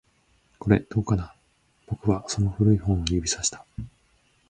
[0.57, 1.35] これ、どうかな？
[1.85, 3.63] 僕はその古い本を指差した